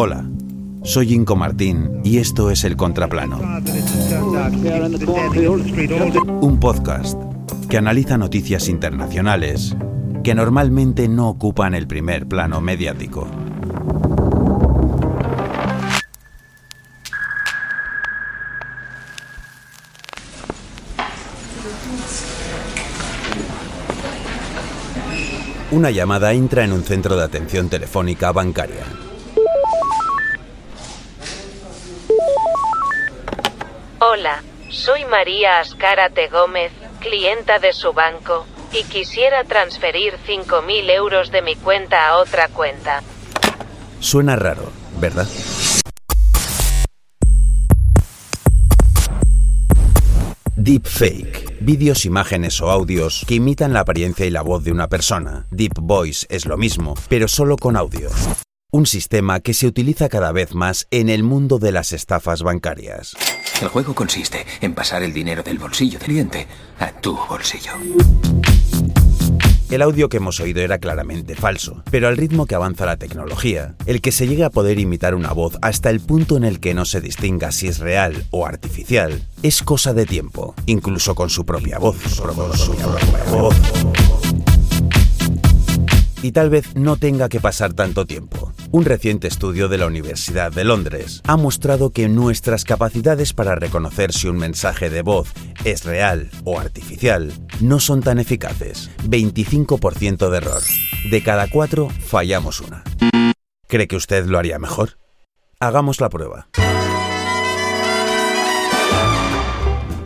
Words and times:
Hola, 0.00 0.24
soy 0.84 1.12
Inco 1.12 1.34
Martín 1.34 2.02
y 2.04 2.18
esto 2.18 2.52
es 2.52 2.62
El 2.62 2.76
Contraplano. 2.76 3.40
Un 6.40 6.60
podcast 6.60 7.20
que 7.68 7.78
analiza 7.78 8.16
noticias 8.16 8.68
internacionales 8.68 9.74
que 10.22 10.36
normalmente 10.36 11.08
no 11.08 11.28
ocupan 11.28 11.74
el 11.74 11.88
primer 11.88 12.28
plano 12.28 12.60
mediático. 12.60 13.26
Una 25.72 25.90
llamada 25.90 26.34
entra 26.34 26.62
en 26.62 26.72
un 26.72 26.84
centro 26.84 27.16
de 27.16 27.24
atención 27.24 27.68
telefónica 27.68 28.30
bancaria. 28.30 28.84
Hola, 34.10 34.42
soy 34.70 35.04
María 35.04 35.60
Ascárate 35.60 36.28
Gómez, 36.28 36.72
clienta 36.98 37.58
de 37.58 37.74
su 37.74 37.92
banco, 37.92 38.46
y 38.72 38.84
quisiera 38.84 39.44
transferir 39.44 40.14
5.000 40.26 40.90
euros 40.90 41.30
de 41.30 41.42
mi 41.42 41.56
cuenta 41.56 42.08
a 42.08 42.16
otra 42.16 42.48
cuenta. 42.48 43.02
Suena 44.00 44.34
raro, 44.34 44.72
¿verdad? 44.98 45.28
Deepfake. 50.56 51.58
Vídeos, 51.60 52.06
imágenes 52.06 52.62
o 52.62 52.70
audios 52.70 53.26
que 53.28 53.34
imitan 53.34 53.74
la 53.74 53.80
apariencia 53.80 54.24
y 54.24 54.30
la 54.30 54.40
voz 54.40 54.64
de 54.64 54.72
una 54.72 54.88
persona. 54.88 55.46
Deep 55.50 55.80
Voice 55.82 56.26
es 56.30 56.46
lo 56.46 56.56
mismo, 56.56 56.94
pero 57.10 57.28
solo 57.28 57.58
con 57.58 57.76
audio. 57.76 58.08
Un 58.72 58.86
sistema 58.86 59.40
que 59.40 59.52
se 59.52 59.66
utiliza 59.66 60.08
cada 60.08 60.32
vez 60.32 60.54
más 60.54 60.86
en 60.90 61.10
el 61.10 61.22
mundo 61.22 61.58
de 61.58 61.72
las 61.72 61.92
estafas 61.92 62.42
bancarias. 62.42 63.14
El 63.60 63.68
juego 63.68 63.92
consiste 63.92 64.46
en 64.60 64.72
pasar 64.72 65.02
el 65.02 65.12
dinero 65.12 65.42
del 65.42 65.58
bolsillo 65.58 65.98
del 65.98 66.06
cliente 66.06 66.46
a 66.78 66.92
tu 66.92 67.16
bolsillo. 67.28 67.72
El 69.68 69.82
audio 69.82 70.08
que 70.08 70.18
hemos 70.18 70.38
oído 70.38 70.60
era 70.62 70.78
claramente 70.78 71.34
falso, 71.34 71.82
pero 71.90 72.08
al 72.08 72.16
ritmo 72.16 72.46
que 72.46 72.54
avanza 72.54 72.86
la 72.86 72.96
tecnología, 72.96 73.74
el 73.84 74.00
que 74.00 74.12
se 74.12 74.28
llegue 74.28 74.44
a 74.44 74.50
poder 74.50 74.78
imitar 74.78 75.14
una 75.14 75.32
voz 75.32 75.58
hasta 75.60 75.90
el 75.90 76.00
punto 76.00 76.36
en 76.36 76.44
el 76.44 76.60
que 76.60 76.72
no 76.72 76.84
se 76.84 77.00
distinga 77.00 77.50
si 77.50 77.66
es 77.66 77.78
real 77.78 78.24
o 78.30 78.46
artificial, 78.46 79.22
es 79.42 79.62
cosa 79.62 79.92
de 79.92 80.06
tiempo, 80.06 80.54
incluso 80.66 81.14
con 81.14 81.28
su 81.28 81.44
propia 81.44 81.78
voz. 81.78 81.96
Y 86.22 86.32
tal 86.32 86.48
vez 86.48 86.76
no 86.76 86.96
tenga 86.96 87.28
que 87.28 87.40
pasar 87.40 87.74
tanto 87.74 88.06
tiempo. 88.06 88.47
Un 88.70 88.84
reciente 88.84 89.28
estudio 89.28 89.68
de 89.68 89.78
la 89.78 89.86
Universidad 89.86 90.52
de 90.52 90.62
Londres 90.62 91.22
ha 91.26 91.38
mostrado 91.38 91.88
que 91.88 92.06
nuestras 92.06 92.64
capacidades 92.64 93.32
para 93.32 93.54
reconocer 93.54 94.12
si 94.12 94.28
un 94.28 94.36
mensaje 94.36 94.90
de 94.90 95.00
voz 95.00 95.32
es 95.64 95.86
real 95.86 96.30
o 96.44 96.60
artificial 96.60 97.32
no 97.62 97.80
son 97.80 98.02
tan 98.02 98.18
eficaces. 98.18 98.90
25% 99.04 100.28
de 100.28 100.36
error. 100.36 100.62
De 101.10 101.22
cada 101.22 101.48
cuatro, 101.48 101.88
fallamos 101.88 102.60
una. 102.60 102.84
¿Cree 103.68 103.88
que 103.88 103.96
usted 103.96 104.26
lo 104.26 104.38
haría 104.38 104.58
mejor? 104.58 104.98
Hagamos 105.60 105.98
la 106.00 106.10
prueba. 106.10 106.48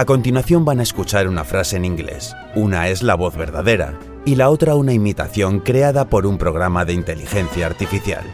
A 0.00 0.06
continuación 0.06 0.64
van 0.64 0.80
a 0.80 0.82
escuchar 0.82 1.28
una 1.28 1.44
frase 1.44 1.76
en 1.76 1.84
inglés. 1.84 2.34
Una 2.54 2.88
es 2.88 3.02
la 3.02 3.16
voz 3.16 3.36
verdadera 3.36 3.98
y 4.24 4.34
la 4.34 4.48
otra 4.48 4.74
una 4.74 4.94
imitación 4.94 5.60
creada 5.60 6.08
por 6.08 6.24
un 6.24 6.38
programa 6.38 6.86
de 6.86 6.94
inteligencia 6.94 7.66
artificial. 7.66 8.24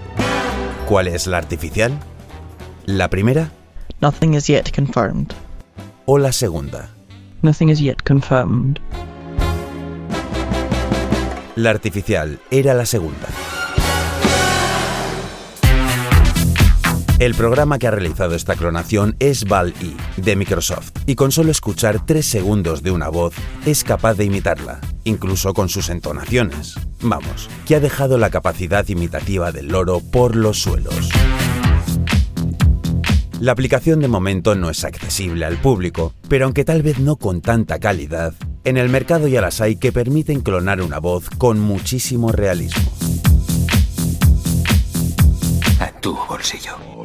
¿Cuál 0.89 1.09
es 1.09 1.27
la 1.27 1.39
artificial? 1.39 1.91
¿La 2.85 3.11
primera 3.11 3.51
Nothing 4.01 4.35
is 4.35 4.47
yet 4.47 4.73
confirmed. 4.73 5.33
o 6.05 6.19
la 6.19 6.31
segunda? 6.31 6.89
Nothing 7.43 7.71
is 7.71 7.81
yet 7.81 8.01
confirmed. 8.07 8.79
La 11.57 11.71
artificial 11.71 12.39
era 12.53 12.75
la 12.75 12.87
segunda. 12.87 13.27
El 17.19 17.35
programa 17.35 17.79
que 17.79 17.87
ha 17.87 17.91
realizado 17.91 18.35
esta 18.35 18.57
clonación 18.57 19.17
es 19.21 19.47
Val-E, 19.47 19.97
de 20.21 20.37
Microsoft, 20.37 20.93
y 21.07 21.15
con 21.15 21.33
solo 21.33 21.51
escuchar 21.51 22.05
3 22.05 22.25
segundos 22.25 22.83
de 22.83 22.91
una 22.91 23.09
voz 23.09 23.33
es 23.65 23.85
capaz 23.85 24.15
de 24.15 24.27
imitarla, 24.27 24.83
incluso 25.05 25.55
con 25.55 25.71
sus 25.71 25.89
entonaciones. 25.89 26.75
Vamos, 27.01 27.49
que 27.65 27.75
ha 27.75 27.81
dejado 27.81 28.19
la 28.19 28.29
capacidad 28.29 28.87
imitativa 28.89 29.51
del 29.51 29.69
loro 29.69 30.01
por 30.01 30.37
los 30.37 30.61
suelos. 30.61 31.09
La 33.41 33.53
aplicación 33.53 34.01
de 34.01 34.09
momento 34.09 34.55
no 34.55 34.69
es 34.69 34.85
accesible 34.85 35.47
al 35.47 35.57
público, 35.57 36.13
pero 36.29 36.45
aunque 36.45 36.67
tal 36.67 36.83
vez 36.83 36.99
no 36.99 37.17
con 37.17 37.41
tanta 37.41 37.79
calidad, 37.79 38.35
en 38.65 38.77
el 38.77 38.91
mercado 38.91 39.27
ya 39.27 39.41
las 39.41 39.63
hay 39.63 39.77
que 39.77 39.91
permiten 39.91 40.43
clonar 40.43 40.83
una 40.83 40.99
voz 40.99 41.31
con 41.31 41.61
muchísimo 41.61 42.31
realismo. 42.31 42.93
A 45.81 45.91
tu 46.01 46.15
bolsillo. 46.29 46.96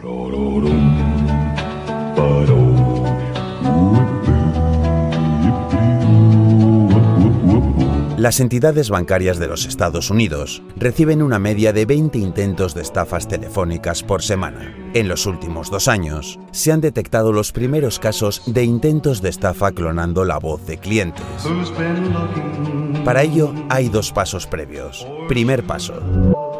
Las 8.21 8.39
entidades 8.39 8.91
bancarias 8.91 9.39
de 9.39 9.47
los 9.47 9.65
Estados 9.65 10.11
Unidos 10.11 10.61
reciben 10.75 11.23
una 11.23 11.39
media 11.39 11.73
de 11.73 11.85
20 11.85 12.19
intentos 12.19 12.75
de 12.75 12.83
estafas 12.83 13.27
telefónicas 13.27 14.03
por 14.03 14.21
semana. 14.21 14.75
En 14.93 15.07
los 15.07 15.25
últimos 15.25 15.71
dos 15.71 15.87
años, 15.87 16.39
se 16.51 16.71
han 16.71 16.81
detectado 16.81 17.33
los 17.33 17.51
primeros 17.51 17.97
casos 17.97 18.43
de 18.45 18.63
intentos 18.63 19.23
de 19.23 19.29
estafa 19.29 19.71
clonando 19.71 20.23
la 20.23 20.37
voz 20.37 20.65
de 20.67 20.77
clientes. 20.77 21.25
Para 23.03 23.23
ello, 23.23 23.53
hay 23.69 23.89
dos 23.89 24.11
pasos 24.11 24.45
previos. 24.45 25.07
Primer 25.27 25.63
paso. 25.63 25.93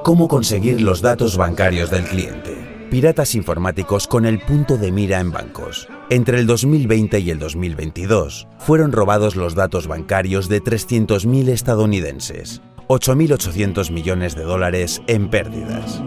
¿Cómo 0.04 0.28
conseguir 0.28 0.82
los 0.82 1.02
datos 1.02 1.38
bancarios 1.38 1.92
del 1.92 2.06
cliente? 2.06 2.51
Piratas 2.92 3.36
informáticos 3.36 4.06
con 4.06 4.26
el 4.26 4.40
punto 4.40 4.78
de 4.78 4.92
mira 4.92 5.22
en 5.22 5.32
bancos. 5.32 5.88
Entre 6.10 6.38
el 6.40 6.46
2020 6.46 7.20
y 7.20 7.30
el 7.30 7.40
2022 7.40 8.50
fueron 8.58 8.92
robados 8.92 9.38
los 9.38 9.56
datos 9.56 9.88
bancarios 9.88 10.50
de 10.50 10.62
300.000 10.62 11.48
estadounidenses, 11.48 12.62
8.800 12.90 13.92
millones 13.92 14.36
de 14.36 14.44
dólares 14.44 15.02
en 15.08 15.30
pérdidas. 15.30 16.02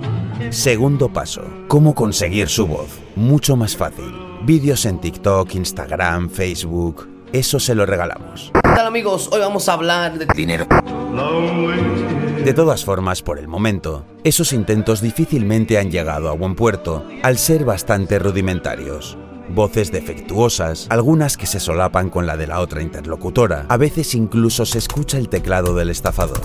Segundo 0.50 1.11
paso, 1.11 1.44
¿cómo 1.69 1.94
conseguir 1.94 2.50
su 2.50 2.67
voz? 2.67 3.00
Mucho 3.17 3.56
más 3.56 3.78
fácil. 3.78 4.15
Vídeos 4.43 4.84
en 4.84 5.00
TikTok, 5.00 5.55
Instagram, 5.55 6.28
Facebook, 6.28 7.09
eso 7.33 7.59
se 7.59 7.75
lo 7.75 7.87
regalamos. 7.87 8.50
¿Qué 8.53 8.61
tal 8.61 8.87
amigos? 8.87 9.31
Hoy 9.33 9.41
vamos 9.41 9.71
a 9.71 9.73
hablar 9.73 10.19
de 10.19 10.27
Dinero. 10.37 10.67
De 12.44 12.53
todas 12.53 12.84
formas, 12.84 13.22
por 13.22 13.38
el 13.38 13.49
momento, 13.49 14.05
esos 14.22 14.53
intentos 14.53 15.00
difícilmente 15.00 15.78
han 15.78 15.91
llegado 15.91 16.28
a 16.28 16.34
buen 16.34 16.55
puerto 16.55 17.03
al 17.22 17.38
ser 17.38 17.65
bastante 17.65 18.19
rudimentarios. 18.19 19.16
Voces 19.49 19.91
defectuosas, 19.91 20.87
algunas 20.91 21.38
que 21.38 21.47
se 21.47 21.59
solapan 21.59 22.10
con 22.10 22.27
la 22.27 22.37
de 22.37 22.47
la 22.47 22.60
otra 22.60 22.82
interlocutora, 22.82 23.65
a 23.71 23.78
veces 23.78 24.15
incluso 24.15 24.66
se 24.66 24.77
escucha 24.77 25.16
el 25.16 25.31
teclado 25.31 25.75
del 25.75 25.88
estafador. 25.88 26.43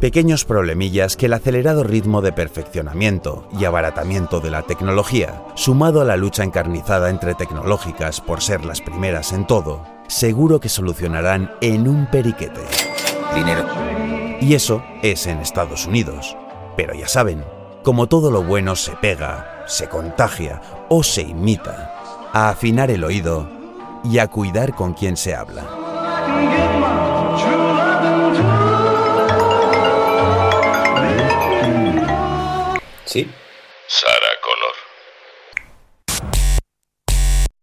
Pequeños 0.00 0.44
problemillas 0.44 1.16
que 1.16 1.26
el 1.26 1.32
acelerado 1.32 1.84
ritmo 1.84 2.22
de 2.22 2.32
perfeccionamiento 2.32 3.48
y 3.56 3.66
abaratamiento 3.66 4.40
de 4.40 4.50
la 4.50 4.62
tecnología, 4.62 5.44
sumado 5.54 6.00
a 6.00 6.04
la 6.04 6.16
lucha 6.16 6.42
encarnizada 6.42 7.08
entre 7.08 7.36
tecnológicas 7.36 8.20
por 8.20 8.42
ser 8.42 8.64
las 8.64 8.80
primeras 8.80 9.32
en 9.32 9.46
todo, 9.46 9.84
seguro 10.08 10.58
que 10.58 10.68
solucionarán 10.68 11.52
en 11.60 11.86
un 11.86 12.06
periquete. 12.10 12.62
Dinero. 13.32 14.25
Y 14.40 14.54
eso 14.54 14.82
es 15.02 15.26
en 15.26 15.38
Estados 15.38 15.86
Unidos. 15.86 16.36
Pero 16.76 16.94
ya 16.94 17.08
saben, 17.08 17.44
como 17.82 18.06
todo 18.06 18.30
lo 18.30 18.42
bueno 18.42 18.76
se 18.76 18.92
pega, 18.96 19.64
se 19.66 19.88
contagia 19.88 20.60
o 20.88 21.02
se 21.02 21.22
imita, 21.22 22.28
a 22.32 22.50
afinar 22.50 22.90
el 22.90 23.04
oído 23.04 23.48
y 24.04 24.18
a 24.18 24.28
cuidar 24.28 24.74
con 24.74 24.92
quien 24.92 25.16
se 25.16 25.34
habla. 25.34 25.64
¿Sí? 33.04 33.30
Sara 33.86 34.25